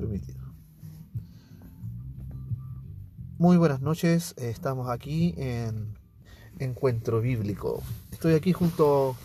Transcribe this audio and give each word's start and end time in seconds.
permitido. 0.00 0.44
Muy 3.38 3.56
buenas 3.56 3.80
noches, 3.80 4.34
estamos 4.36 4.90
aquí 4.90 5.34
en 5.38 5.96
Encuentro 6.58 7.22
Bíblico. 7.22 7.82
Estoy 8.12 8.34
aquí 8.34 8.52
junto 8.52 9.16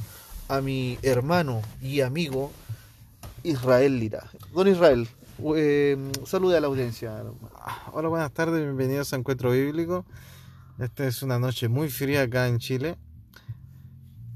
a 0.47 0.61
mi 0.61 0.97
hermano 1.01 1.61
y 1.81 1.99
amigo 1.99 2.51
Israel 3.43 3.99
Lira. 3.99 4.29
Don 4.53 4.69
Israel, 4.69 5.09
eh, 5.57 5.97
salude 6.25 6.55
a 6.55 6.61
la 6.61 6.67
audiencia. 6.67 7.21
Hola, 7.91 8.07
buenas 8.07 8.31
tardes, 8.31 8.63
bienvenidos 8.63 9.11
a 9.11 9.17
Encuentro 9.17 9.51
Bíblico. 9.51 10.05
Esta 10.79 11.05
es 11.05 11.21
una 11.21 11.37
noche 11.37 11.67
muy 11.67 11.89
fría 11.89 12.21
acá 12.21 12.47
en 12.47 12.59
Chile. 12.59 12.97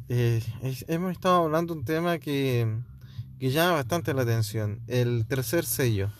Eh, 0.09 0.43
hemos 0.87 1.13
estado 1.13 1.45
hablando 1.45 1.73
un 1.73 1.85
tema 1.85 2.19
que, 2.19 2.67
que 3.39 3.51
llama 3.51 3.75
bastante 3.75 4.13
la 4.13 4.23
atención, 4.23 4.81
el 4.87 5.25
tercer 5.27 5.65
sello 5.65 6.11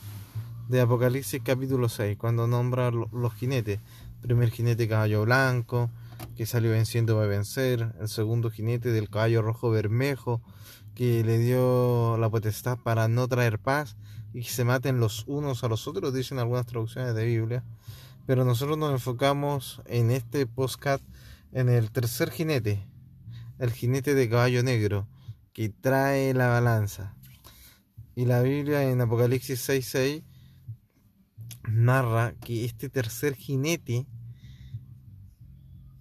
de 0.68 0.82
Apocalipsis 0.82 1.41
capítulo 1.43 1.89
6, 1.89 2.18
cuando 2.18 2.47
nombra 2.47 2.89
los 2.89 3.33
jinetes. 3.36 3.79
Primer 4.21 4.50
jinete 4.50 4.87
caballo 4.87 5.23
blanco, 5.23 5.92
que 6.36 6.47
salió 6.47 6.71
venciendo 6.71 7.15
va 7.15 7.25
a 7.25 7.28
vencer. 7.28 7.93
El 8.00 8.07
segundo 8.07 8.50
jinete 8.50 8.92
del 8.92 9.09
caballo 9.09 9.43
rojo 9.43 9.70
bermejo, 9.70 10.42
que 10.96 11.23
le 11.23 11.37
dio 11.37 12.18
la 12.18 12.29
potestad 12.29 12.79
para 12.79 13.07
no 13.07 13.28
traer 13.28 13.59
paz 13.59 13.96
y 14.33 14.42
que 14.42 14.50
se 14.50 14.64
maten 14.64 15.00
los 15.00 15.25
unos 15.28 15.64
a 15.64 15.68
los 15.68 15.87
otros, 15.87 16.14
dicen 16.14 16.39
algunas 16.39 16.65
traducciones 16.65 17.14
de 17.14 17.25
Biblia. 17.25 17.64
Pero 18.25 18.43
nosotros 18.43 18.78
nos 18.78 18.92
enfocamos 18.92 19.84
en 19.86 20.09
este 20.09 20.47
postcat 20.47 21.01
en 21.51 21.70
el 21.70 21.92
tercer 21.92 22.32
jinete, 22.32 22.87
el 23.59 23.71
jinete 23.71 24.15
de 24.15 24.29
caballo 24.29 24.64
negro, 24.64 25.07
que 25.54 25.70
trae 25.70 26.34
la 26.34 26.47
balanza. 26.47 27.15
Y 28.15 28.25
la 28.25 28.42
Biblia 28.42 28.89
en 28.89 29.00
Apocalipsis 29.01 29.70
6.6 29.70 30.23
narra 31.69 32.33
que 32.42 32.66
este 32.66 32.89
tercer 32.89 33.36
jinete 33.36 34.08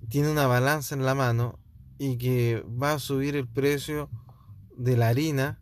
tiene 0.09 0.31
una 0.31 0.47
balanza 0.47 0.95
en 0.95 1.05
la 1.05 1.15
mano 1.15 1.59
y 1.99 2.19
que 2.19 2.65
va 2.83 2.93
a 2.93 2.99
subir 2.99 3.37
el 3.37 3.49
precio 3.49 4.11
de 4.77 4.97
la 4.97 5.09
harina 5.09 5.61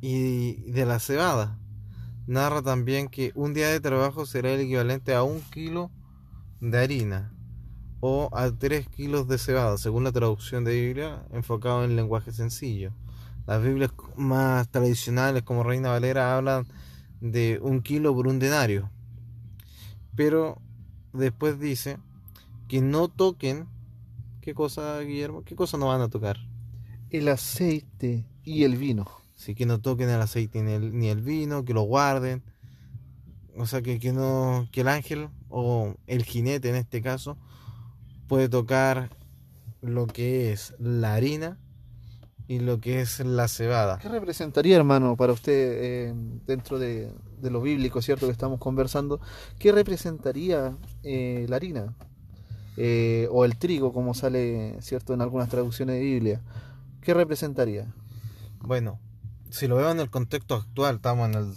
y 0.00 0.70
de 0.70 0.86
la 0.86 0.98
cebada. 0.98 1.58
Narra 2.26 2.62
también 2.62 3.08
que 3.08 3.32
un 3.34 3.54
día 3.54 3.68
de 3.68 3.80
trabajo 3.80 4.26
será 4.26 4.52
el 4.52 4.60
equivalente 4.60 5.14
a 5.14 5.22
un 5.22 5.40
kilo 5.40 5.90
de 6.60 6.78
harina 6.78 7.34
o 8.00 8.30
a 8.32 8.50
tres 8.50 8.88
kilos 8.88 9.28
de 9.28 9.38
cebada, 9.38 9.76
según 9.78 10.04
la 10.04 10.12
traducción 10.12 10.64
de 10.64 10.80
Biblia, 10.80 11.26
enfocado 11.32 11.84
en 11.84 11.96
lenguaje 11.96 12.32
sencillo. 12.32 12.92
Las 13.46 13.62
Biblias 13.62 13.90
más 14.16 14.68
tradicionales, 14.68 15.42
como 15.42 15.64
Reina 15.64 15.90
Valera, 15.90 16.36
hablan 16.36 16.66
de 17.20 17.58
un 17.62 17.82
kilo 17.82 18.14
por 18.14 18.26
un 18.26 18.38
denario. 18.38 18.90
Pero 20.14 20.60
después 21.12 21.58
dice 21.58 21.98
que 22.68 22.80
no 22.80 23.08
toquen. 23.08 23.66
¿Qué 24.40 24.54
cosa, 24.54 25.00
Guillermo? 25.00 25.42
¿Qué 25.42 25.54
cosa 25.54 25.76
no 25.76 25.88
van 25.88 26.00
a 26.00 26.08
tocar? 26.08 26.38
El 27.10 27.28
aceite 27.28 28.26
y 28.44 28.64
el 28.64 28.76
vino. 28.76 29.06
Sí, 29.34 29.54
que 29.54 29.66
no 29.66 29.80
toquen 29.80 30.08
el 30.08 30.20
aceite 30.20 30.62
ni 30.62 30.72
el, 30.72 30.96
ni 30.96 31.08
el 31.08 31.22
vino, 31.22 31.64
que 31.64 31.74
lo 31.74 31.82
guarden. 31.82 32.42
O 33.56 33.66
sea, 33.66 33.82
que, 33.82 33.98
que, 33.98 34.12
no, 34.12 34.68
que 34.72 34.82
el 34.82 34.88
ángel 34.88 35.28
o 35.48 35.94
el 36.06 36.24
jinete 36.24 36.68
en 36.68 36.76
este 36.76 37.02
caso 37.02 37.36
puede 38.28 38.48
tocar 38.48 39.10
lo 39.82 40.06
que 40.06 40.52
es 40.52 40.74
la 40.78 41.14
harina 41.14 41.58
y 42.46 42.60
lo 42.60 42.80
que 42.80 43.00
es 43.00 43.20
la 43.20 43.48
cebada. 43.48 43.98
¿Qué 43.98 44.08
representaría, 44.08 44.76
hermano, 44.76 45.16
para 45.16 45.32
usted 45.32 45.52
eh, 45.52 46.14
dentro 46.46 46.78
de, 46.78 47.12
de, 47.40 47.50
lo 47.50 47.60
bíblico, 47.60 48.02
cierto, 48.02 48.26
que 48.26 48.32
estamos 48.32 48.58
conversando? 48.58 49.20
¿Qué 49.58 49.72
representaría 49.72 50.76
eh, 51.02 51.46
la 51.48 51.56
harina? 51.56 51.94
Eh, 52.76 53.28
o 53.30 53.44
el 53.44 53.56
trigo, 53.56 53.92
como 53.92 54.14
sale, 54.14 54.76
cierto, 54.80 55.12
en 55.14 55.22
algunas 55.22 55.48
traducciones 55.48 55.96
de 55.96 56.02
Biblia. 56.02 56.40
¿Qué 57.00 57.14
representaría? 57.14 57.92
Bueno, 58.60 58.98
si 59.50 59.66
lo 59.66 59.76
veo 59.76 59.90
en 59.90 60.00
el 60.00 60.10
contexto 60.10 60.54
actual, 60.54 60.96
estamos 60.96 61.28
en 61.28 61.34
el 61.34 61.54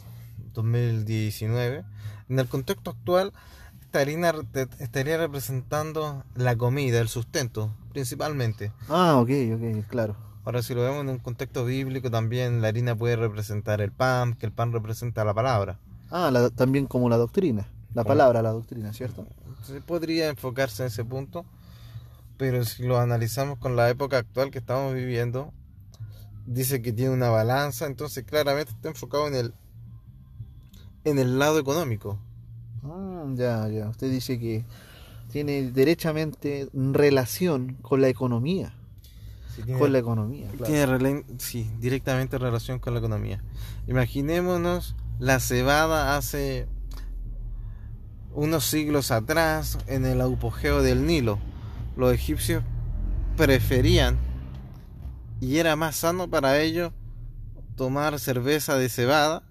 2019, 0.53 1.83
en 2.29 2.39
el 2.39 2.47
contexto 2.47 2.91
actual 2.91 3.33
esta 3.93 4.01
harina 4.01 4.33
estaría 4.79 5.17
representando 5.17 6.23
la 6.33 6.55
comida, 6.55 6.99
el 6.99 7.09
sustento, 7.09 7.75
principalmente. 7.91 8.71
Ah, 8.89 9.19
ok, 9.19 9.29
ok, 9.53 9.87
claro. 9.87 10.15
Ahora, 10.45 10.61
si 10.61 10.73
lo 10.73 10.81
vemos 10.81 11.01
en 11.01 11.09
un 11.09 11.19
contexto 11.19 11.65
bíblico, 11.65 12.11
también 12.11 12.61
la 12.61 12.67
harina 12.67 12.95
puede 12.95 13.15
representar 13.15 13.79
el 13.81 13.91
pan, 13.91 14.33
que 14.33 14.45
el 14.45 14.51
pan 14.51 14.73
representa 14.73 15.23
la 15.23 15.33
palabra. 15.33 15.79
Ah, 16.11 16.31
también 16.55 16.85
como 16.85 17.09
la 17.09 17.17
doctrina, 17.17 17.67
la 17.93 18.03
palabra, 18.03 18.41
la 18.41 18.51
doctrina, 18.51 18.93
¿cierto? 18.93 19.25
Se 19.63 19.79
podría 19.81 20.29
enfocarse 20.29 20.83
en 20.83 20.87
ese 20.87 21.05
punto, 21.05 21.45
pero 22.37 22.65
si 22.65 22.83
lo 22.83 22.99
analizamos 22.99 23.57
con 23.57 23.75
la 23.75 23.89
época 23.89 24.17
actual 24.17 24.51
que 24.51 24.59
estamos 24.59 24.93
viviendo, 24.93 25.51
dice 26.45 26.81
que 26.81 26.91
tiene 26.91 27.11
una 27.13 27.29
balanza, 27.29 27.85
entonces 27.85 28.25
claramente 28.25 28.73
está 28.73 28.89
enfocado 28.89 29.27
en 29.27 29.35
el 29.35 29.53
en 31.05 31.19
el 31.19 31.39
lado 31.39 31.59
económico. 31.59 32.17
Ah, 32.83 33.25
ya, 33.33 33.67
ya. 33.69 33.89
Usted 33.89 34.11
dice 34.11 34.39
que 34.39 34.63
tiene 35.31 35.71
derechamente 35.71 36.69
relación 36.73 37.77
con 37.81 38.01
la 38.01 38.09
economía. 38.09 38.73
Con 39.77 39.91
la 39.91 39.99
economía. 39.99 40.47
Tiene 40.65 41.25
sí, 41.37 41.69
directamente 41.79 42.37
relación 42.37 42.79
con 42.79 42.93
la 42.93 42.99
economía. 42.99 43.43
Imaginémonos 43.87 44.95
la 45.19 45.39
cebada 45.39 46.17
hace 46.17 46.67
unos 48.33 48.65
siglos 48.65 49.11
atrás 49.11 49.77
en 49.87 50.05
el 50.05 50.21
apogeo 50.21 50.81
del 50.81 51.05
Nilo. 51.05 51.39
Los 51.95 52.13
egipcios 52.13 52.63
preferían 53.37 54.17
y 55.39 55.57
era 55.57 55.75
más 55.75 55.95
sano 55.97 56.29
para 56.29 56.59
ellos 56.59 56.91
tomar 57.75 58.19
cerveza 58.19 58.77
de 58.77 58.89
cebada 58.89 59.43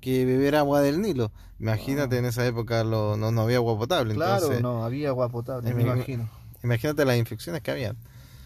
que 0.00 0.24
beber 0.24 0.56
agua 0.56 0.80
del 0.80 1.02
Nilo. 1.02 1.32
Imagínate, 1.58 2.18
en 2.18 2.24
esa 2.24 2.44
época 2.46 2.82
lo, 2.82 3.16
no, 3.16 3.30
no, 3.30 3.42
había 3.42 3.58
agua 3.58 3.78
potable. 3.78 4.14
Claro, 4.14 4.60
no, 4.60 4.84
había 4.84 5.10
agua 5.10 5.28
potable, 5.28 5.72
me, 5.74 5.82
imagino. 5.82 6.28
Imagínate 6.64 7.04
las 7.04 7.16
infecciones 7.16 7.62
que 7.62 7.70
había. 7.70 7.94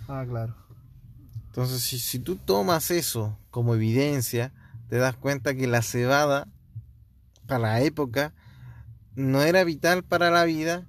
Ah, 0.08 0.24
claro. 0.28 0.54
Entonces, 1.56 2.02
si, 2.02 2.18
tú 2.18 2.36
tomas 2.36 2.90
eso 2.90 3.38
como 3.50 3.74
evidencia, 3.74 4.52
te 4.90 4.98
das 4.98 5.16
cuenta 5.16 5.54
que 5.54 5.66
la 5.66 5.80
cebada, 5.80 6.48
para 7.46 7.60
la 7.60 7.80
época, 7.80 8.34
no 9.14 9.40
era 9.40 9.64
vital 9.64 10.04
para 10.04 10.30
la 10.30 10.44
vida, 10.44 10.86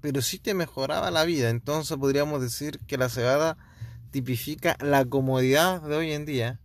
pero 0.00 0.22
sí 0.22 0.40
te 0.40 0.54
mejoraba 0.54 1.12
la 1.12 1.24
vida. 1.24 1.50
Entonces 1.50 1.96
podríamos 1.98 2.42
decir 2.42 2.80
que 2.88 2.98
la 2.98 3.08
cebada 3.08 3.58
tipifica 4.10 4.76
la 4.80 5.04
comodidad 5.04 5.80
de 5.82 5.94
hoy 5.94 6.10
en 6.10 6.26
día 6.26 6.58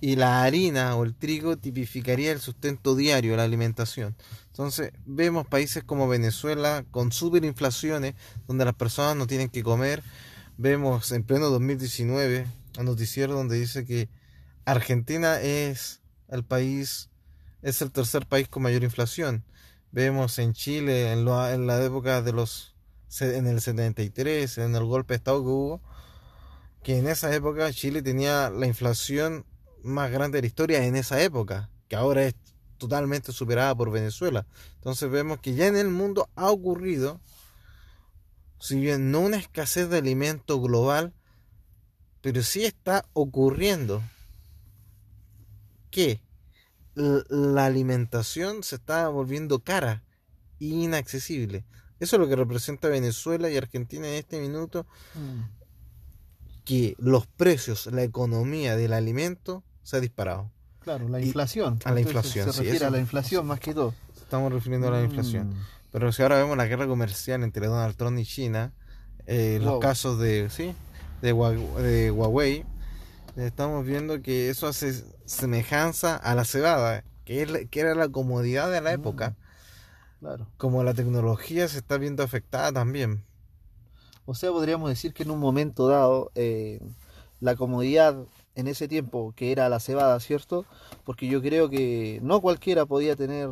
y 0.00 0.16
la 0.16 0.42
harina 0.42 0.96
o 0.96 1.04
el 1.04 1.14
trigo 1.14 1.56
tipificaría 1.56 2.32
el 2.32 2.40
sustento 2.40 2.96
diario, 2.96 3.36
la 3.36 3.44
alimentación. 3.44 4.16
Entonces 4.48 4.90
vemos 5.04 5.46
países 5.46 5.84
como 5.84 6.08
Venezuela 6.08 6.84
con 6.90 7.12
superinflaciones 7.12 8.16
donde 8.48 8.64
las 8.64 8.74
personas 8.74 9.14
no 9.14 9.28
tienen 9.28 9.48
que 9.48 9.62
comer. 9.62 10.02
Vemos 10.58 11.12
en 11.12 11.22
pleno 11.22 11.50
2019 11.50 12.46
un 12.78 12.84
noticiero 12.86 13.34
donde 13.34 13.56
dice 13.56 13.84
que 13.84 14.08
Argentina 14.64 15.38
es 15.40 16.00
el 16.28 16.44
país, 16.44 17.10
es 17.60 17.82
el 17.82 17.90
tercer 17.90 18.26
país 18.26 18.48
con 18.48 18.62
mayor 18.62 18.82
inflación. 18.82 19.44
Vemos 19.92 20.38
en 20.38 20.54
Chile 20.54 21.12
en, 21.12 21.28
en 21.28 21.66
la 21.66 21.84
época 21.84 22.22
de 22.22 22.32
los 22.32 22.74
en 23.20 23.46
el 23.46 23.60
73, 23.60 24.58
en 24.58 24.74
el 24.74 24.84
golpe 24.84 25.12
de 25.12 25.18
Estado 25.18 25.42
que 25.42 25.48
hubo, 25.48 25.80
que 26.82 26.98
en 26.98 27.06
esa 27.06 27.34
época 27.34 27.70
Chile 27.72 28.00
tenía 28.00 28.48
la 28.48 28.66
inflación 28.66 29.44
más 29.82 30.10
grande 30.10 30.38
de 30.38 30.42
la 30.42 30.46
historia 30.48 30.84
en 30.84 30.96
esa 30.96 31.22
época, 31.22 31.70
que 31.88 31.96
ahora 31.96 32.24
es 32.24 32.34
totalmente 32.78 33.32
superada 33.32 33.74
por 33.74 33.90
Venezuela. 33.90 34.46
Entonces 34.76 35.10
vemos 35.10 35.38
que 35.40 35.54
ya 35.54 35.66
en 35.66 35.76
el 35.76 35.88
mundo 35.88 36.28
ha 36.34 36.50
ocurrido, 36.50 37.20
si 38.58 38.80
bien 38.80 39.10
no 39.10 39.20
una 39.20 39.36
escasez 39.36 39.88
de 39.88 39.98
alimento 39.98 40.60
global, 40.60 41.12
pero 42.20 42.42
sí 42.42 42.64
está 42.64 43.04
ocurriendo 43.12 44.02
que 45.90 46.20
la 46.94 47.66
alimentación 47.66 48.62
se 48.62 48.76
está 48.76 49.08
volviendo 49.08 49.60
cara 49.60 50.02
e 50.60 50.66
inaccesible. 50.66 51.64
Eso 52.00 52.16
es 52.16 52.20
lo 52.20 52.28
que 52.28 52.36
representa 52.36 52.88
Venezuela 52.88 53.50
y 53.50 53.56
Argentina 53.56 54.08
en 54.08 54.14
este 54.14 54.40
minuto. 54.40 54.86
Mm. 55.14 55.56
Que 56.64 56.96
los 56.98 57.26
precios, 57.26 57.86
la 57.86 58.02
economía 58.02 58.76
del 58.76 58.92
alimento 58.92 59.62
se 59.82 59.98
ha 59.98 60.00
disparado. 60.00 60.50
Claro, 60.80 61.08
la 61.08 61.20
inflación. 61.20 61.78
a 61.84 61.92
la 61.92 62.00
inflación, 62.00 62.52
se, 62.52 62.62
refiere 62.62 62.86
a 62.86 62.90
la 62.90 62.98
inflación 62.98 63.46
más 63.46 63.60
que 63.60 63.72
todo. 63.72 63.94
Estamos 64.26 64.52
refiriendo 64.52 64.88
a 64.88 64.90
la 64.90 65.02
inflación. 65.04 65.50
Mm. 65.50 65.54
Pero 65.92 66.10
si 66.10 66.20
ahora 66.22 66.36
vemos 66.36 66.56
la 66.56 66.66
guerra 66.66 66.88
comercial 66.88 67.44
entre 67.44 67.68
Donald 67.68 67.94
Trump 67.94 68.18
y 68.18 68.24
China, 68.24 68.72
eh, 69.26 69.60
los 69.62 69.78
casos 69.78 70.18
de, 70.18 70.50
¿sí? 70.50 70.74
de, 71.22 71.32
Huawei, 71.32 72.64
estamos 73.36 73.86
viendo 73.86 74.20
que 74.22 74.50
eso 74.50 74.66
hace 74.66 75.04
semejanza 75.26 76.16
a 76.16 76.34
la 76.34 76.44
cebada. 76.44 77.04
que, 77.24 77.42
es 77.42 77.68
que 77.70 77.80
era 77.80 77.94
la 77.94 78.08
comodidad 78.08 78.70
de 78.70 78.80
la 78.80 78.90
Mm. 78.90 79.00
época, 79.00 79.36
Claro. 80.20 80.46
como 80.58 80.82
la 80.84 80.92
tecnología 80.94 81.66
se 81.68 81.78
está 81.78 81.98
viendo 81.98 82.22
afectada 82.22 82.72
también. 82.72 83.24
O 84.26 84.34
sea, 84.34 84.50
podríamos 84.50 84.88
decir 84.90 85.12
que 85.14 85.22
en 85.22 85.30
un 85.30 85.38
momento 85.40 85.86
dado, 85.88 86.30
eh, 86.34 86.80
la 87.40 87.54
comodidad 87.56 88.16
en 88.56 88.66
ese 88.68 88.88
tiempo, 88.88 89.32
que 89.36 89.52
era 89.52 89.68
la 89.68 89.78
cebada, 89.80 90.18
¿cierto? 90.18 90.64
Porque 91.04 91.28
yo 91.28 91.40
creo 91.42 91.68
que 91.70 92.18
no 92.22 92.40
cualquiera 92.40 92.86
podía 92.86 93.14
tener, 93.14 93.48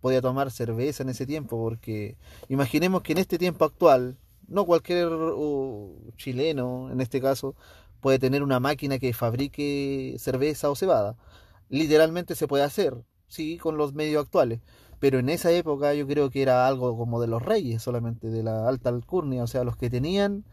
podía 0.00 0.22
tomar 0.22 0.50
cerveza 0.50 1.02
en 1.02 1.10
ese 1.10 1.26
tiempo, 1.26 1.58
porque 1.58 2.16
imaginemos 2.48 3.02
que 3.02 3.12
en 3.12 3.18
este 3.18 3.38
tiempo 3.38 3.64
actual, 3.64 4.16
no 4.48 4.64
cualquier 4.64 5.08
uh, 5.08 6.12
chileno, 6.16 6.90
en 6.92 7.00
este 7.00 7.20
caso, 7.20 7.56
puede 8.00 8.18
tener 8.20 8.42
una 8.42 8.60
máquina 8.60 8.98
que 8.98 9.12
fabrique 9.12 10.16
cerveza 10.18 10.70
o 10.70 10.76
cebada. 10.76 11.16
Literalmente 11.68 12.36
se 12.36 12.46
puede 12.46 12.62
hacer, 12.64 12.94
sí, 13.28 13.58
con 13.58 13.76
los 13.76 13.94
medios 13.94 14.24
actuales. 14.24 14.60
Pero 15.00 15.18
en 15.18 15.28
esa 15.28 15.50
época 15.50 15.92
yo 15.94 16.06
creo 16.06 16.30
que 16.30 16.42
era 16.42 16.66
algo 16.68 16.96
como 16.96 17.20
de 17.20 17.26
los 17.26 17.42
reyes 17.42 17.82
solamente, 17.82 18.28
de 18.28 18.42
la 18.42 18.68
alta 18.68 18.90
alcurnia, 18.90 19.42
o 19.42 19.46
sea, 19.46 19.64
los 19.64 19.76
que 19.76 19.90
tenían 19.90 20.44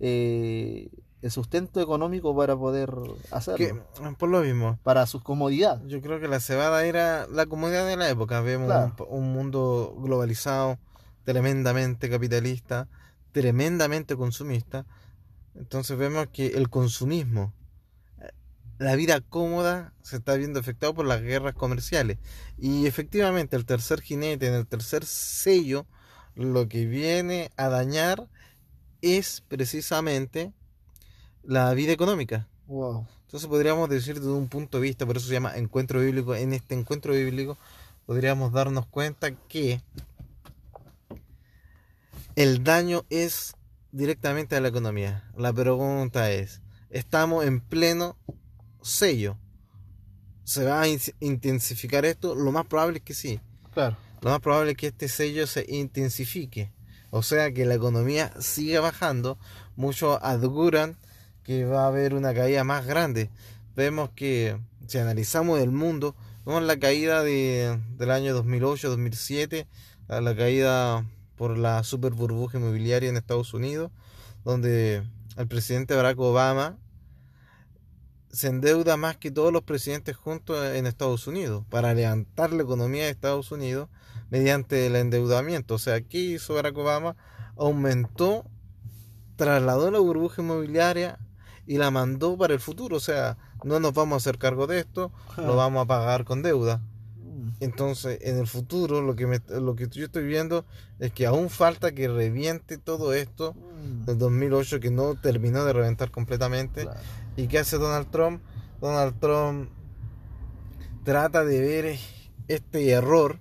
eh, 0.00 0.90
el 1.20 1.30
sustento 1.30 1.80
económico 1.80 2.36
para 2.36 2.56
poder 2.56 2.94
hacerlo, 3.32 3.56
Que, 3.56 4.14
por 4.18 4.28
lo 4.28 4.40
mismo, 4.42 4.78
para 4.84 5.04
su 5.06 5.20
comodidad. 5.22 5.82
yo 5.86 6.00
creo 6.00 6.20
que 6.20 6.28
la 6.28 6.38
cebada 6.40 6.84
era 6.86 7.26
la 7.28 7.46
comodidad 7.46 7.86
de 7.86 7.96
la 7.96 8.08
época. 8.08 8.40
Vemos 8.40 8.66
Claro. 8.66 8.94
un, 9.08 9.24
un 9.24 9.32
mundo 9.32 9.96
globalizado, 10.00 10.78
tremendamente 11.24 12.08
capitalista, 12.08 12.88
tremendamente 13.32 14.16
consumista. 14.16 14.86
Entonces 15.54 15.98
vemos 15.98 16.28
que 16.32 16.48
el 16.48 16.70
consumismo, 16.70 17.52
eh, 18.20 18.30
la 18.78 18.94
vida 18.94 19.20
cómoda, 19.20 19.92
se 20.02 20.16
está 20.16 20.34
viendo 20.34 20.60
afectado 20.60 20.94
por 20.94 21.04
las 21.04 21.20
guerras 21.20 21.54
comerciales. 21.54 22.18
Y 22.56 22.86
efectivamente 22.86 23.56
el 23.56 23.64
tercer 23.66 24.00
jinete, 24.00 24.46
en 24.46 24.54
el 24.54 24.66
tercer 24.68 25.04
sello, 25.04 25.84
lo 26.36 26.68
que 26.68 26.86
viene 26.86 27.50
a 27.56 27.68
dañar 27.68 28.28
es 29.02 29.40
precisamente 29.48 30.52
la 31.48 31.72
vida 31.72 31.92
económica. 31.92 32.46
Wow. 32.66 33.06
Entonces 33.22 33.48
podríamos 33.48 33.88
decir 33.88 34.16
desde 34.16 34.30
un 34.30 34.48
punto 34.48 34.76
de 34.76 34.82
vista, 34.82 35.06
por 35.06 35.16
eso 35.16 35.26
se 35.26 35.32
llama 35.32 35.56
encuentro 35.56 36.00
bíblico, 36.00 36.34
en 36.34 36.52
este 36.52 36.74
encuentro 36.74 37.14
bíblico 37.14 37.56
podríamos 38.04 38.52
darnos 38.52 38.86
cuenta 38.86 39.32
que 39.32 39.80
el 42.36 42.62
daño 42.64 43.04
es 43.08 43.54
directamente 43.92 44.56
a 44.56 44.60
la 44.60 44.68
economía. 44.68 45.24
La 45.36 45.52
pregunta 45.52 46.30
es, 46.30 46.60
¿estamos 46.90 47.46
en 47.46 47.60
pleno 47.60 48.16
sello? 48.82 49.38
¿Se 50.44 50.64
va 50.64 50.82
a 50.82 50.88
in- 50.88 51.00
intensificar 51.20 52.04
esto? 52.04 52.34
Lo 52.34 52.52
más 52.52 52.66
probable 52.66 52.98
es 52.98 53.04
que 53.04 53.14
sí. 53.14 53.40
Claro. 53.72 53.96
Lo 54.20 54.30
más 54.30 54.40
probable 54.40 54.72
es 54.72 54.76
que 54.76 54.88
este 54.88 55.08
sello 55.08 55.46
se 55.46 55.64
intensifique. 55.68 56.72
O 57.10 57.22
sea, 57.22 57.52
que 57.52 57.64
la 57.64 57.74
economía 57.74 58.32
siga 58.38 58.80
bajando. 58.80 59.38
Muchos 59.76 60.18
auguran 60.22 60.96
que 61.48 61.64
va 61.64 61.84
a 61.84 61.86
haber 61.86 62.12
una 62.12 62.34
caída 62.34 62.62
más 62.62 62.84
grande. 62.84 63.30
Vemos 63.74 64.10
que, 64.10 64.60
si 64.86 64.98
analizamos 64.98 65.58
el 65.60 65.70
mundo, 65.70 66.14
vemos 66.44 66.62
la 66.62 66.78
caída 66.78 67.22
de, 67.22 67.80
del 67.96 68.10
año 68.10 68.36
2008-2007, 68.44 69.66
a 70.08 70.20
la 70.20 70.36
caída 70.36 71.06
por 71.36 71.56
la 71.56 71.82
super 71.84 72.12
burbuja 72.12 72.58
inmobiliaria 72.58 73.08
en 73.08 73.16
Estados 73.16 73.54
Unidos, 73.54 73.90
donde 74.44 75.02
el 75.38 75.48
presidente 75.48 75.94
Barack 75.94 76.18
Obama 76.18 76.76
se 78.30 78.48
endeuda 78.48 78.98
más 78.98 79.16
que 79.16 79.30
todos 79.30 79.50
los 79.50 79.62
presidentes 79.62 80.16
juntos 80.16 80.62
en 80.74 80.86
Estados 80.86 81.26
Unidos 81.26 81.64
para 81.70 81.94
levantar 81.94 82.52
la 82.52 82.62
economía 82.62 83.04
de 83.04 83.10
Estados 83.10 83.52
Unidos 83.52 83.88
mediante 84.28 84.86
el 84.86 84.96
endeudamiento. 84.96 85.76
O 85.76 85.78
sea, 85.78 86.02
¿qué 86.02 86.18
hizo 86.18 86.52
Barack 86.56 86.76
Obama? 86.76 87.16
Aumentó, 87.56 88.44
trasladó 89.36 89.90
la 89.90 89.98
burbuja 89.98 90.42
inmobiliaria 90.42 91.18
y 91.68 91.76
la 91.78 91.92
mandó 91.92 92.36
para 92.36 92.54
el 92.54 92.60
futuro. 92.60 92.96
O 92.96 93.00
sea, 93.00 93.36
no 93.62 93.78
nos 93.78 93.92
vamos 93.94 94.14
a 94.14 94.16
hacer 94.16 94.38
cargo 94.38 94.66
de 94.66 94.80
esto, 94.80 95.12
lo 95.36 95.54
vamos 95.54 95.84
a 95.84 95.86
pagar 95.86 96.24
con 96.24 96.42
deuda. 96.42 96.78
Mm, 97.22 97.50
Entonces, 97.60 98.18
en 98.22 98.38
el 98.38 98.46
futuro, 98.48 99.02
lo 99.02 99.14
que, 99.14 99.26
me- 99.26 99.42
lo 99.60 99.76
que 99.76 99.86
yo 99.88 100.06
estoy 100.06 100.24
viendo 100.24 100.64
es 100.98 101.12
que 101.12 101.26
aún 101.26 101.50
falta 101.50 101.92
que 101.92 102.08
reviente 102.08 102.78
todo 102.78 103.12
esto 103.12 103.54
mm, 103.54 104.06
del 104.06 104.18
2008 104.18 104.80
que 104.80 104.90
no 104.90 105.14
terminó 105.14 105.64
de 105.64 105.72
reventar 105.74 106.10
completamente. 106.10 106.82
claro. 106.82 106.98
¿Y 107.36 107.46
qué 107.46 107.58
hace 107.60 107.76
Donald 107.78 108.10
Trump? 108.10 108.42
Donald 108.80 109.20
Trump 109.20 109.68
trata 111.04 111.44
de 111.44 111.60
ver 111.60 111.98
este 112.48 112.88
error 112.90 113.38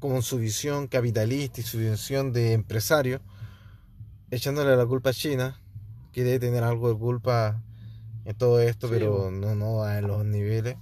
con 0.00 0.22
su 0.22 0.38
visión 0.38 0.88
capitalista 0.88 1.60
y 1.60 1.64
su 1.64 1.78
visión 1.78 2.32
de 2.32 2.52
empresario, 2.54 3.20
echándole 4.30 4.76
la 4.76 4.84
culpa 4.86 5.10
a 5.10 5.12
China, 5.12 5.60
que 6.12 6.24
debe 6.24 6.38
tener 6.38 6.62
algo 6.64 6.88
de 6.92 6.98
culpa 6.98 7.62
en 8.24 8.36
todo 8.36 8.60
esto, 8.60 8.88
Sí, 8.88 8.94
pero 8.94 9.30
no, 9.30 9.54
no 9.54 9.82
a 9.82 10.00
los 10.00 10.24
niveles 10.24 10.76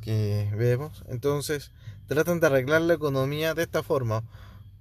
que 0.00 0.50
vemos. 0.56 1.04
Entonces, 1.08 1.72
tratan 2.06 2.40
de 2.40 2.46
arreglar 2.46 2.82
la 2.82 2.94
economía 2.94 3.54
de 3.54 3.62
esta 3.62 3.82
forma, 3.82 4.22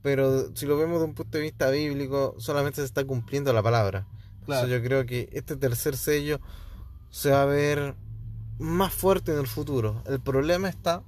pero 0.02 0.56
si 0.56 0.66
lo 0.66 0.78
vemos 0.78 1.00
de 1.00 1.06
un 1.06 1.14
punto 1.14 1.38
de 1.38 1.44
vista 1.44 1.70
bíblico, 1.70 2.36
solamente 2.40 2.82
se 2.82 2.86
está 2.86 3.06
cumpliendo 3.06 3.54
la 3.54 3.64
palabra. 3.64 4.08
Claro. 4.46 4.66
Entonces 4.66 4.70
yo 4.70 4.88
creo 4.88 5.06
que 5.06 5.30
este 5.34 5.56
tercer 5.58 5.98
sello 5.98 6.40
se 7.10 7.32
va 7.32 7.44
a 7.44 7.46
ver 7.46 7.96
más 8.60 8.94
fuerte 8.94 9.34
en 9.34 9.40
el 9.40 9.48
futuro. 9.48 10.02
El 10.06 10.20
problema 10.20 10.70
está 10.70 11.04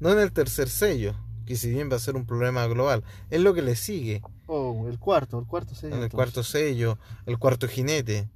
no 0.00 0.12
en 0.12 0.18
el 0.18 0.32
tercer 0.32 0.68
sello, 0.68 1.14
que 1.46 1.56
si 1.56 1.70
bien 1.70 1.90
va 1.90 1.96
a 1.96 2.00
ser 2.00 2.16
un 2.16 2.26
problema 2.26 2.66
global, 2.66 3.04
es 3.30 3.40
lo 3.40 3.54
que 3.54 3.62
le 3.62 3.76
sigue. 3.76 4.22
Oh, 4.46 4.86
el 4.88 4.98
cuarto, 4.98 5.38
el 5.38 5.46
cuarto 5.46 5.74
sería 5.74 5.96
En 5.96 6.02
el 6.02 6.04
entonces. 6.04 6.14
cuarto 6.14 6.42
sello, 6.42 6.98
el 7.26 7.38
cuarto 7.38 7.68
jinete, 7.68 8.28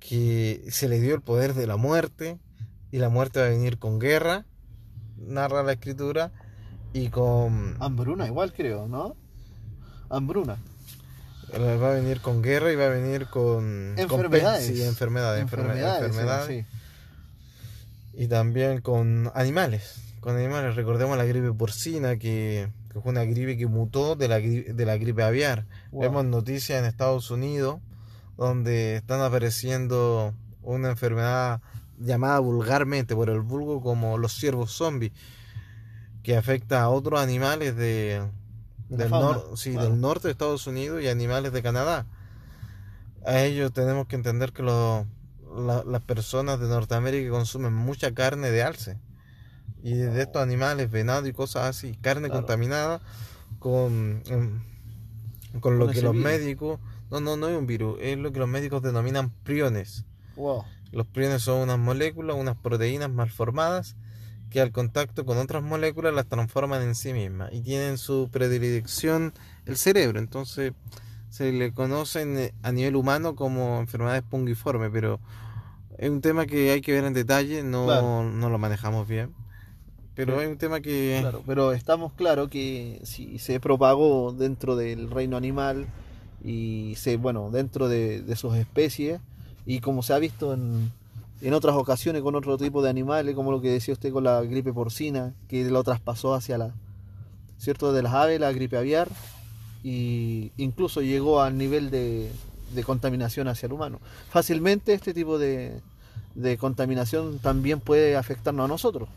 que 0.00 0.64
se 0.70 0.88
le 0.88 1.00
dio 1.00 1.14
el 1.14 1.22
poder 1.22 1.54
de 1.54 1.66
la 1.66 1.76
muerte 1.76 2.38
y 2.90 2.98
la 2.98 3.08
muerte 3.08 3.40
va 3.40 3.46
a 3.46 3.50
venir 3.50 3.78
con 3.78 3.98
guerra, 3.98 4.44
narra 5.16 5.62
la 5.62 5.72
escritura, 5.72 6.32
y 6.92 7.08
con... 7.08 7.76
Hambruna 7.80 8.26
igual 8.26 8.52
creo, 8.52 8.86
¿no? 8.86 9.16
Hambruna. 10.10 10.58
Va 11.52 11.90
a 11.90 11.94
venir 11.94 12.20
con 12.20 12.40
guerra 12.40 12.72
y 12.72 12.76
va 12.76 12.86
a 12.86 12.88
venir 12.88 13.26
con... 13.26 13.94
Enfermedades. 13.96 14.66
sí, 14.66 14.82
enfermedades, 14.82 15.42
enfermedades. 15.42 16.04
enfermedades. 16.04 16.48
sí. 16.48 16.83
Y 18.16 18.28
también 18.28 18.80
con 18.80 19.30
animales. 19.34 20.00
Con 20.20 20.36
animales, 20.36 20.76
recordemos 20.76 21.16
la 21.18 21.24
gripe 21.24 21.52
porcina, 21.52 22.16
que, 22.16 22.68
que 22.92 23.00
fue 23.00 23.12
una 23.12 23.24
gripe 23.24 23.56
que 23.58 23.66
mutó 23.66 24.14
de 24.16 24.28
la, 24.28 24.38
de 24.38 24.86
la 24.86 24.96
gripe 24.96 25.22
aviar. 25.22 25.66
Wow. 25.90 26.02
Vemos 26.02 26.24
noticias 26.24 26.78
en 26.78 26.84
Estados 26.86 27.30
Unidos 27.30 27.80
donde 28.36 28.96
están 28.96 29.20
apareciendo 29.20 30.32
una 30.62 30.90
enfermedad 30.90 31.60
llamada 31.98 32.38
vulgarmente 32.40 33.14
por 33.14 33.30
el 33.30 33.40
vulgo 33.40 33.80
como 33.82 34.16
los 34.18 34.32
ciervos 34.32 34.72
zombies, 34.72 35.12
que 36.22 36.36
afecta 36.36 36.82
a 36.82 36.88
otros 36.88 37.20
animales 37.20 37.76
de, 37.76 38.22
del, 38.88 39.10
nor- 39.10 39.56
sí, 39.56 39.70
del 39.70 40.00
norte 40.00 40.28
de 40.28 40.32
Estados 40.32 40.66
Unidos 40.66 41.02
y 41.02 41.08
animales 41.08 41.52
de 41.52 41.62
Canadá. 41.62 42.06
A 43.26 43.40
ellos 43.42 43.72
tenemos 43.72 44.06
que 44.06 44.16
entender 44.16 44.52
que 44.52 44.62
los- 44.62 45.04
la- 45.54 45.84
las 45.84 46.02
personas 46.02 46.58
de 46.60 46.68
Norteamérica 46.68 47.30
consumen 47.30 47.72
mucha 47.72 48.12
carne 48.12 48.50
de 48.50 48.62
alce. 48.62 48.98
Y 49.82 49.94
de 49.94 50.22
estos 50.22 50.42
animales, 50.42 50.90
venado 50.90 51.26
y 51.26 51.32
cosas 51.32 51.64
así, 51.68 51.96
carne 52.00 52.28
Claro. 52.28 52.40
contaminada 52.46 53.00
con, 53.58 54.22
em, 54.26 54.62
con 55.60 55.78
lo 55.78 55.88
que 55.88 56.00
los 56.02 56.12
virus. 56.12 56.24
médicos, 56.24 56.80
no, 57.10 57.20
no, 57.20 57.36
no 57.36 57.48
es 57.48 57.56
un 57.58 57.66
virus, 57.66 57.98
es 58.00 58.16
lo 58.18 58.32
que 58.32 58.38
los 58.38 58.48
médicos 58.48 58.82
denominan 58.82 59.30
priones. 59.44 60.04
Wow. 60.36 60.64
Los 60.90 61.06
priones 61.06 61.42
son 61.42 61.60
unas 61.60 61.78
moléculas, 61.78 62.36
unas 62.36 62.56
proteínas 62.56 63.10
malformadas 63.10 63.96
que 64.50 64.60
al 64.60 64.70
contacto 64.72 65.24
con 65.26 65.36
otras 65.38 65.62
moléculas 65.62 66.14
las 66.14 66.26
transforman 66.28 66.82
en 66.82 66.94
sí 66.94 67.12
mismas 67.12 67.52
y 67.52 67.60
tienen 67.62 67.98
su 67.98 68.28
predilección 68.32 69.32
el 69.66 69.76
cerebro. 69.76 70.18
Entonces 70.18 70.72
se 71.28 71.50
le 71.52 71.72
conocen 71.72 72.38
eh, 72.38 72.54
a 72.62 72.70
nivel 72.70 72.94
humano 72.96 73.34
como 73.34 73.80
enfermedades 73.80 74.22
pungiformes, 74.22 74.90
pero 74.92 75.18
es 75.98 76.10
un 76.10 76.20
tema 76.20 76.46
que 76.46 76.70
hay 76.70 76.80
que 76.80 76.92
ver 76.92 77.04
en 77.04 77.14
detalle, 77.14 77.62
no, 77.62 77.84
Claro. 77.86 78.24
no 78.24 78.50
lo 78.50 78.58
manejamos 78.58 79.06
bien. 79.08 79.32
Pero 80.14 80.40
es 80.40 80.48
un 80.48 80.58
tema 80.58 80.80
que... 80.80 81.18
Claro, 81.20 81.42
pero 81.44 81.72
estamos 81.72 82.12
claros 82.12 82.48
que 82.48 83.00
si 83.02 83.38
se 83.38 83.58
propagó 83.58 84.32
dentro 84.32 84.76
del 84.76 85.10
reino 85.10 85.36
animal 85.36 85.86
y 86.44 86.94
se, 86.96 87.16
bueno, 87.16 87.50
dentro 87.50 87.88
de, 87.88 88.22
de 88.22 88.36
sus 88.36 88.54
especies 88.54 89.20
y 89.66 89.80
como 89.80 90.02
se 90.04 90.12
ha 90.12 90.18
visto 90.20 90.54
en, 90.54 90.92
en 91.40 91.52
otras 91.52 91.74
ocasiones 91.74 92.22
con 92.22 92.36
otro 92.36 92.56
tipo 92.58 92.80
de 92.80 92.90
animales, 92.90 93.34
como 93.34 93.50
lo 93.50 93.60
que 93.60 93.70
decía 93.70 93.92
usted 93.92 94.12
con 94.12 94.22
la 94.22 94.40
gripe 94.42 94.72
porcina, 94.72 95.34
que 95.48 95.64
lo 95.68 95.82
traspasó 95.82 96.34
hacia 96.34 96.58
la, 96.58 96.74
¿cierto? 97.58 97.92
De 97.92 98.02
las 98.02 98.12
aves, 98.14 98.38
la 98.38 98.52
gripe 98.52 98.76
aviar 98.76 99.08
y 99.82 100.52
incluso 100.56 101.02
llegó 101.02 101.40
al 101.42 101.58
nivel 101.58 101.90
de, 101.90 102.30
de 102.72 102.84
contaminación 102.84 103.48
hacia 103.48 103.66
el 103.66 103.72
humano. 103.72 104.00
Fácilmente 104.30 104.94
este 104.94 105.14
tipo 105.14 105.38
de, 105.38 105.80
de 106.34 106.58
contaminación 106.58 107.38
también 107.38 107.80
puede 107.80 108.16
afectarnos 108.16 108.64
a 108.64 108.68
nosotros. 108.68 109.08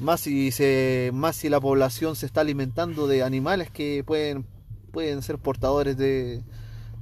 Más 0.00 0.20
si, 0.20 0.50
se, 0.50 1.10
más 1.14 1.36
si 1.36 1.48
la 1.48 1.60
población 1.60 2.16
se 2.16 2.26
está 2.26 2.40
alimentando 2.40 3.06
de 3.06 3.22
animales 3.22 3.70
que 3.70 4.02
pueden, 4.04 4.44
pueden 4.92 5.22
ser 5.22 5.38
portadores 5.38 5.96
de, 5.96 6.42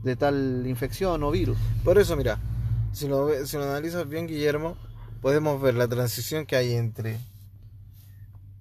de 0.03 0.17
tal 0.17 0.65
infección 0.67 1.23
o 1.23 1.31
virus. 1.31 1.59
Por 1.85 1.99
eso, 1.99 2.17
mira, 2.17 2.39
si 2.93 3.09
lo, 3.09 3.47
si 3.47 3.57
lo 3.57 3.65
analizas 3.65 4.09
bien, 4.09 4.27
Guillermo, 4.27 4.77
podemos 5.23 5.61
ver 5.61 5.75
la 5.75 5.89
transición 5.89 6.45
que 6.45 6.57
hay 6.57 6.73
entre 6.73 7.19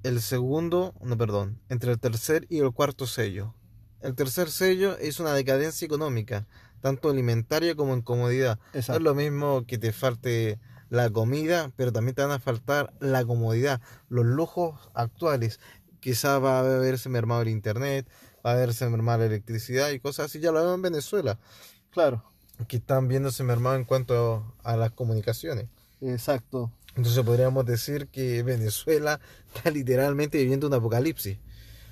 el 0.03 0.22
segundo, 0.22 0.93
no, 1.03 1.17
perdón, 1.17 1.60
entre 1.70 1.91
el 1.91 2.00
tercer 2.00 2.48
y 2.50 2.60
el 2.60 2.72
cuarto 2.72 3.05
sello. 3.08 3.53
El 4.01 4.15
tercer 4.15 4.50
sello 4.50 4.98
es 4.98 5.20
una 5.20 5.34
decadencia 5.34 5.86
económica, 5.86 6.46
tanto 6.81 7.10
alimentaria 7.10 7.75
como 7.75 7.93
en 7.93 8.01
comodidad. 8.01 8.60
No 8.74 8.79
es 8.96 9.01
lo 9.01 9.13
mismo 9.15 9.65
que 9.67 9.77
te 9.77 9.91
falte 9.91 10.60
la 10.89 11.10
comida, 11.10 11.72
pero 11.75 11.91
también 11.93 12.15
te 12.15 12.22
van 12.22 12.31
a 12.31 12.39
faltar 12.39 12.93
la 13.00 13.24
comodidad, 13.24 13.79
los 14.10 14.25
lujos 14.25 14.89
actuales. 14.93 15.60
Quizá 16.00 16.39
va 16.39 16.60
a 16.60 16.63
verse 16.63 17.10
mermado 17.10 17.43
el 17.43 17.50
internet, 17.50 18.08
va 18.46 18.53
a 18.53 18.55
verse 18.55 18.89
mermada 18.89 19.20
la 19.20 19.25
electricidad 19.25 19.91
y 19.91 20.00
cosas 20.00 20.25
así. 20.25 20.39
Ya 20.39 20.51
lo 20.51 20.60
vemos 20.60 20.75
en 20.75 20.81
Venezuela, 20.81 21.38
Claro, 21.91 22.24
que 22.67 22.77
están 22.77 23.08
viéndose 23.08 23.43
mermado 23.43 23.75
en 23.75 23.86
cuanto 23.86 24.55
a 24.63 24.75
las 24.75 24.91
comunicaciones. 24.91 25.67
exacto. 26.01 26.72
Entonces 26.96 27.24
podríamos 27.24 27.65
decir 27.65 28.08
que 28.08 28.43
Venezuela 28.43 29.22
está 29.55 29.70
literalmente 29.72 30.39
viviendo 30.39 30.67
un 30.67 30.74
apocalipsis. 30.74 31.38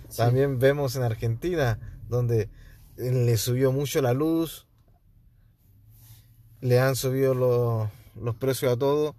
Sí. 0.10 0.18
También 0.18 0.60
vemos 0.60 0.96
en 0.98 1.04
Argentina, 1.04 1.80
donde 2.10 2.50
le 2.98 3.38
subió 3.38 3.72
mucho 3.72 4.01
la 4.01 4.13
luz, 4.13 4.68
le 6.60 6.80
han 6.80 6.96
subido 6.96 7.34
los, 7.34 7.89
los 8.16 8.36
precios 8.36 8.74
a 8.74 8.78
todo, 8.78 9.16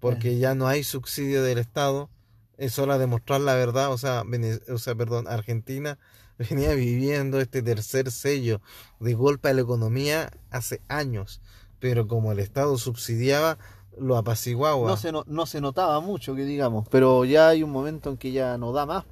porque 0.00 0.38
ya 0.38 0.54
no 0.54 0.66
hay 0.66 0.82
subsidio 0.82 1.42
del 1.42 1.58
Estado. 1.58 2.10
Es 2.56 2.78
hora 2.78 2.98
de 2.98 3.06
mostrar 3.06 3.40
la 3.40 3.54
verdad. 3.54 3.92
O 3.92 3.98
sea, 3.98 4.24
o 4.72 4.78
sea, 4.78 4.94
perdón, 4.94 5.28
Argentina 5.28 5.98
venía 6.38 6.74
viviendo 6.74 7.40
este 7.40 7.62
tercer 7.62 8.10
sello 8.10 8.60
de 8.98 9.14
golpe 9.14 9.48
a 9.48 9.52
la 9.52 9.60
economía 9.60 10.30
hace 10.50 10.80
años, 10.88 11.40
pero 11.78 12.08
como 12.08 12.32
el 12.32 12.40
Estado 12.40 12.76
subsidiaba, 12.78 13.58
lo 13.98 14.16
apaciguaba. 14.16 14.86
No 14.86 14.96
se, 14.96 15.12
no, 15.12 15.24
no 15.26 15.46
se 15.46 15.60
notaba 15.60 16.00
mucho, 16.00 16.34
que 16.34 16.44
digamos, 16.44 16.88
pero 16.88 17.24
ya 17.24 17.48
hay 17.48 17.62
un 17.62 17.70
momento 17.70 18.10
en 18.10 18.16
que 18.16 18.32
ya 18.32 18.58
no 18.58 18.72
da 18.72 18.86
más. 18.86 19.04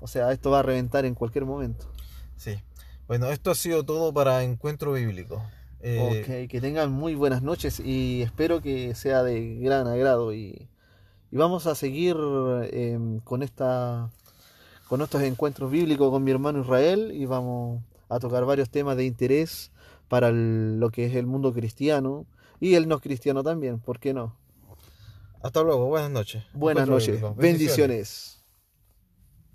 O 0.00 0.06
sea, 0.06 0.32
esto 0.32 0.50
va 0.50 0.60
a 0.60 0.62
reventar 0.62 1.04
en 1.04 1.14
cualquier 1.14 1.44
momento. 1.44 1.86
Sí. 2.38 2.56
Bueno, 3.06 3.30
esto 3.30 3.50
ha 3.50 3.54
sido 3.54 3.84
todo 3.84 4.12
para 4.12 4.42
Encuentro 4.44 4.92
Bíblico. 4.92 5.42
Eh, 5.80 5.98
Ok, 6.22 6.48
que 6.50 6.60
tengan 6.60 6.90
muy 6.92 7.14
buenas 7.14 7.42
noches 7.42 7.80
y 7.80 8.22
espero 8.22 8.60
que 8.62 8.94
sea 8.94 9.22
de 9.22 9.56
gran 9.56 9.86
agrado 9.86 10.32
y, 10.34 10.68
y 11.30 11.36
vamos 11.36 11.66
a 11.66 11.74
seguir 11.74 12.16
em, 12.72 13.20
con 13.20 13.42
esta 13.42 14.10
con 14.88 15.02
estos 15.02 15.22
encuentros 15.22 15.70
bíblicos 15.70 16.10
con 16.10 16.24
mi 16.24 16.30
hermano 16.30 16.60
Israel 16.62 17.10
y 17.14 17.26
vamos 17.26 17.82
a 18.08 18.18
tocar 18.18 18.44
varios 18.46 18.70
temas 18.70 18.96
de 18.96 19.04
interés 19.04 19.70
para 20.08 20.28
el- 20.28 20.80
lo 20.80 20.90
que 20.90 21.04
es 21.04 21.14
el 21.14 21.26
mundo 21.26 21.52
cristiano 21.52 22.24
y 22.58 22.74
el 22.74 22.88
no 22.88 22.98
cristiano 22.98 23.42
también, 23.44 23.78
¿por 23.80 23.98
qué 24.00 24.14
no? 24.14 24.34
Hasta 25.42 25.62
luego, 25.62 25.86
buenas 25.86 26.10
noches. 26.10 26.42
Buenas 26.54 26.88
noches, 26.88 27.06
Bíblico. 27.08 27.34
bendiciones. 27.36 28.37